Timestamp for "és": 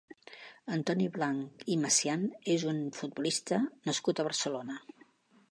2.55-2.65